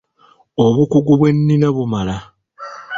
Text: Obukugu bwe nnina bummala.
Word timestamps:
Obukugu 0.65 1.13
bwe 1.19 1.29
nnina 1.35 1.67
bummala. 1.75 2.17